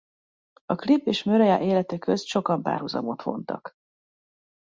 A 0.65 0.75
klip 0.75 1.07
és 1.07 1.23
Mariah 1.23 1.61
élete 1.63 1.97
közt 1.97 2.25
sokan 2.25 2.61
párhuzamot 2.61 3.23
vontak. 3.23 3.73